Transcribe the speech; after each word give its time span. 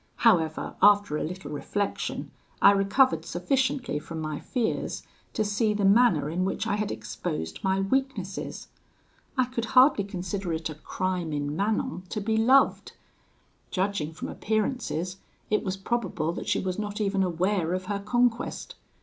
However, 0.25 0.73
after 0.81 1.15
a 1.15 1.23
little 1.23 1.51
reflection, 1.51 2.31
I 2.59 2.71
recovered 2.71 3.23
sufficiently 3.23 3.99
from 3.99 4.19
my 4.19 4.39
fears 4.39 5.03
to 5.33 5.45
see 5.45 5.75
the 5.75 5.85
manner 5.85 6.27
in 6.27 6.43
which 6.43 6.65
I 6.65 6.75
had 6.77 6.91
exposed 6.91 7.63
my 7.63 7.81
weaknesses. 7.81 8.69
I 9.37 9.45
could 9.45 9.65
hardly 9.77 10.03
consider 10.03 10.53
it 10.53 10.71
a 10.71 10.73
crime 10.73 11.31
in 11.31 11.55
Manon 11.55 12.01
to 12.09 12.19
be 12.19 12.35
loved. 12.35 12.93
Judging 13.69 14.11
from 14.11 14.29
appearances, 14.29 15.17
it 15.51 15.63
was 15.63 15.77
probable 15.77 16.33
that 16.33 16.47
she 16.47 16.59
was 16.59 16.79
not 16.79 16.99
even 16.99 17.21
aware 17.21 17.75
of 17.75 17.85
her 17.85 17.99
conquest. 17.99 18.73